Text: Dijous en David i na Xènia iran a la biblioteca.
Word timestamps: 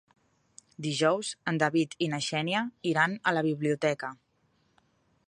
Dijous 0.85 1.29
en 1.51 1.59
David 1.63 1.93
i 2.05 2.07
na 2.15 2.21
Xènia 2.29 2.63
iran 2.93 3.13
a 3.33 3.37
la 3.39 3.45
biblioteca. 3.51 4.11